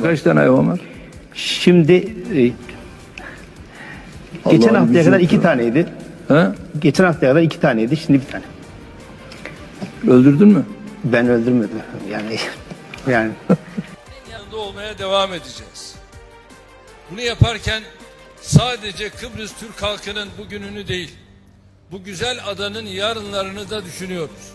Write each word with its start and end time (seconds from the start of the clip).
Kaç 0.00 0.22
tane 0.22 0.40
hayvan 0.40 0.68
var? 0.68 0.80
Şimdi 1.34 1.92
e, 2.34 2.52
geçen 4.50 4.74
haftaya 4.74 5.04
kadar 5.04 5.20
iki 5.20 5.42
taneydi. 5.42 5.86
Ha? 6.28 6.54
Geçen 6.78 7.04
haftaya 7.04 7.32
kadar 7.32 7.42
iki 7.42 7.60
taneydi. 7.60 7.96
Şimdi 7.96 8.20
bir 8.20 8.26
tane. 8.26 8.44
Öldürdün 10.08 10.48
mü? 10.48 10.66
Ben 11.04 11.28
öldürmedim. 11.28 11.78
Yani 12.10 12.38
yani 13.06 13.32
yanında 14.32 14.56
olmaya 14.56 14.98
devam 14.98 15.32
edeceğiz. 15.32 15.94
Bunu 17.10 17.20
yaparken 17.20 17.82
sadece 18.40 19.08
Kıbrıs 19.10 19.52
Türk 19.60 19.82
halkının 19.82 20.28
bugününü 20.38 20.88
değil, 20.88 21.10
bu 21.92 22.04
güzel 22.04 22.38
adanın 22.46 22.86
yarınlarını 22.86 23.70
da 23.70 23.84
düşünüyoruz. 23.84 24.52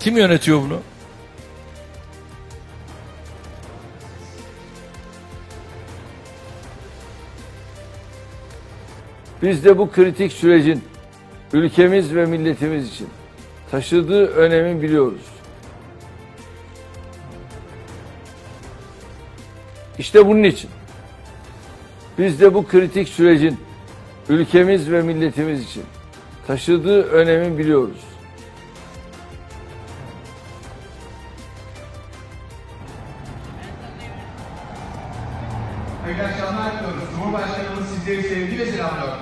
Kim 0.00 0.16
yönetiyor 0.16 0.62
bunu? 0.62 0.80
Biz 9.42 9.64
de 9.64 9.78
bu 9.78 9.90
kritik 9.90 10.32
sürecin 10.32 10.82
ülkemiz 11.52 12.14
ve 12.14 12.26
milletimiz 12.26 12.88
için 12.88 13.08
taşıdığı 13.70 14.26
önemi 14.26 14.82
biliyoruz. 14.82 15.26
İşte 19.98 20.26
bunun 20.26 20.42
için 20.42 20.70
biz 22.18 22.40
de 22.40 22.54
bu 22.54 22.66
kritik 22.66 23.08
sürecin 23.08 23.58
ülkemiz 24.28 24.90
ve 24.90 25.02
milletimiz 25.02 25.62
için 25.62 25.82
taşıdığı 26.46 27.02
önemi 27.02 27.58
biliyoruz. 27.58 28.09
Hayırlı 36.10 36.24
akşamlar 36.28 36.72
diliyoruz. 36.78 37.02
Cumhurbaşkanımız 37.16 37.88
sizleri 37.98 38.22
sevgiyle 38.22 38.66
selamlıyor. 38.72 39.12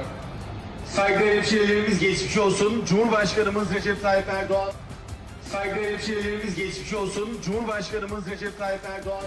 Saygıdeğer 0.87 1.37
hemşehrilerimiz 1.37 1.99
geçmiş 1.99 2.39
olsun. 2.39 2.83
Cumhurbaşkanımız 2.89 3.75
Recep 3.75 4.03
Tayyip 4.03 4.29
Erdoğan. 4.29 4.71
Saygıdeğer 5.53 5.93
hemşehrilerimiz 5.93 6.55
geçmiş 6.55 6.95
olsun. 6.95 7.29
Cumhurbaşkanımız 7.45 8.27
Recep 8.31 8.59
Tayyip 8.59 8.81
Erdoğan. 8.99 9.23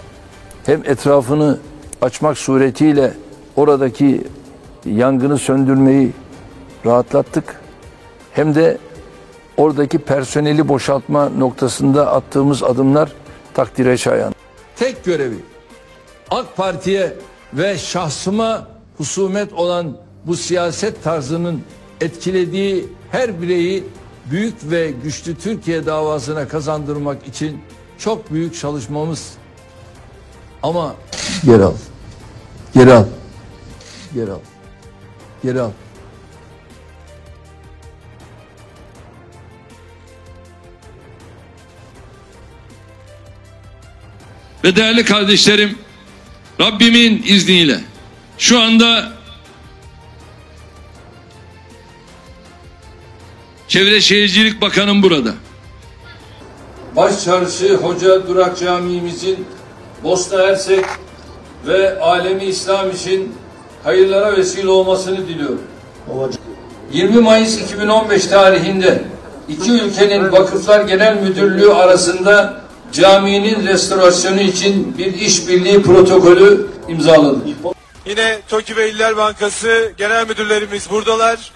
hem 0.66 0.82
etrafını 0.84 1.58
açmak 2.02 2.38
suretiyle 2.38 3.14
oradaki 3.56 4.24
yangını 4.84 5.38
söndürmeyi 5.38 6.12
rahatlattık. 6.86 7.60
Hem 8.32 8.54
de 8.54 8.78
oradaki 9.56 9.98
personeli 9.98 10.68
boşaltma 10.68 11.28
noktasında 11.28 12.12
attığımız 12.12 12.62
adımlar 12.62 13.12
takdire 13.54 13.96
şayan. 13.96 14.34
Tek 14.76 15.04
görevi 15.04 15.36
AK 16.30 16.56
Parti'ye 16.56 17.12
ve 17.54 17.78
şahsıma 17.78 18.68
husumet 18.96 19.52
olan 19.52 19.96
bu 20.26 20.36
siyaset 20.36 21.04
tarzının 21.04 21.62
etkilediği 22.00 22.88
her 23.10 23.42
bireyi 23.42 23.84
büyük 24.30 24.54
ve 24.70 24.90
güçlü 25.04 25.34
Türkiye 25.34 25.86
davasına 25.86 26.48
kazandırmak 26.48 27.28
için 27.28 27.60
çok 27.98 28.32
büyük 28.32 28.60
çalışmamız 28.60 29.32
ama 30.62 30.94
geri 31.44 31.64
al. 31.64 31.74
Geri 32.74 32.92
al. 32.92 33.04
Geri 34.14 34.30
al. 34.30 34.38
Geri 35.42 35.60
al. 35.60 35.70
Ve 44.64 44.76
değerli 44.76 45.04
kardeşlerim, 45.04 45.78
Rabbimin 46.60 47.22
izniyle 47.26 47.80
şu 48.38 48.60
anda 48.60 49.12
Çevre 53.68 54.00
Şehircilik 54.00 54.60
Bakanım 54.60 55.02
burada. 55.02 55.34
Başçarşı 56.96 57.74
Hoca 57.76 58.28
Durak 58.28 58.58
Camii'mizin 58.58 59.46
Bosna 60.04 60.38
Hersek 60.38 60.84
ve 61.66 62.00
alemi 62.00 62.44
İslam 62.44 62.90
için 62.90 63.34
hayırlara 63.84 64.36
vesile 64.36 64.68
olmasını 64.68 65.28
diliyorum. 65.28 65.60
20 66.92 67.20
Mayıs 67.20 67.60
2015 67.60 68.26
tarihinde 68.26 69.04
iki 69.48 69.70
ülkenin 69.70 70.32
Vakıflar 70.32 70.80
Genel 70.80 71.22
Müdürlüğü 71.22 71.72
arasında 71.72 72.61
caminin 72.92 73.66
restorasyonu 73.66 74.40
için 74.40 74.98
bir 74.98 75.14
işbirliği 75.14 75.82
protokolü 75.82 76.70
imzaladık. 76.88 77.56
Yine 78.06 78.40
TOKİ 78.48 78.76
ve 78.76 78.90
İller 78.90 79.16
Bankası 79.16 79.92
genel 79.98 80.28
müdürlerimiz 80.28 80.90
buradalar. 80.90 81.52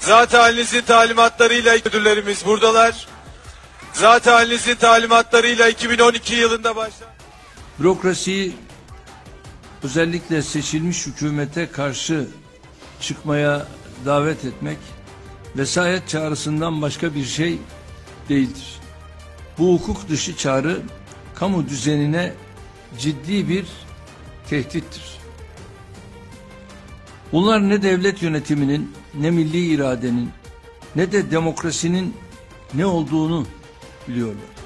Zat 0.00 0.34
halinizin 0.34 0.80
talimatlarıyla 0.80 1.74
müdürlerimiz 1.74 2.46
buradalar. 2.46 3.08
Zat 3.92 4.26
halinizin 4.26 4.74
talimatlarıyla 4.74 5.68
2012 5.68 6.34
yılında 6.34 6.76
başlayan 6.76 7.14
Bürokrasiyi 7.78 8.52
özellikle 9.82 10.42
seçilmiş 10.42 11.06
hükümete 11.06 11.70
karşı 11.70 12.28
çıkmaya 13.00 13.66
davet 14.04 14.44
etmek 14.44 14.78
vesayet 15.56 16.08
çağrısından 16.08 16.82
başka 16.82 17.14
bir 17.14 17.24
şey 17.24 17.58
değildir. 18.28 18.83
Bu 19.58 19.74
hukuk 19.74 20.08
dışı 20.08 20.36
çağrı 20.36 20.82
kamu 21.34 21.68
düzenine 21.68 22.32
ciddi 22.98 23.48
bir 23.48 23.66
tehdittir. 24.50 25.18
Bunlar 27.32 27.68
ne 27.68 27.82
devlet 27.82 28.22
yönetiminin, 28.22 28.92
ne 29.20 29.30
milli 29.30 29.66
iradenin, 29.74 30.30
ne 30.96 31.12
de 31.12 31.30
demokrasinin 31.30 32.16
ne 32.74 32.86
olduğunu 32.86 33.46
biliyorlar. 34.08 34.63